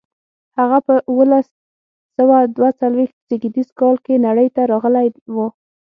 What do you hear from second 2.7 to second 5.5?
څلویښت زېږدیز کال کې نړۍ ته راغلی و.